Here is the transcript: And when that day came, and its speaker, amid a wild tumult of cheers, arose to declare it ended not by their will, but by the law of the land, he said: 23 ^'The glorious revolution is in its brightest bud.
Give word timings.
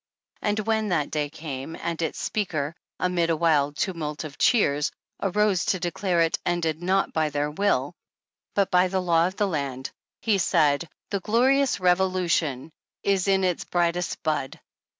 And 0.41 0.57
when 0.61 0.89
that 0.89 1.11
day 1.11 1.29
came, 1.29 1.75
and 1.75 2.01
its 2.01 2.17
speaker, 2.19 2.73
amid 2.99 3.29
a 3.29 3.35
wild 3.37 3.77
tumult 3.77 4.23
of 4.23 4.39
cheers, 4.39 4.89
arose 5.21 5.63
to 5.65 5.79
declare 5.79 6.21
it 6.21 6.39
ended 6.43 6.81
not 6.81 7.13
by 7.13 7.29
their 7.29 7.51
will, 7.51 7.93
but 8.55 8.71
by 8.71 8.87
the 8.87 8.99
law 8.99 9.27
of 9.27 9.35
the 9.35 9.47
land, 9.47 9.91
he 10.19 10.39
said: 10.39 10.89
23 11.11 11.19
^'The 11.19 11.23
glorious 11.23 11.79
revolution 11.79 12.71
is 13.03 13.27
in 13.27 13.43
its 13.43 13.63
brightest 13.63 14.23
bud. 14.23 14.59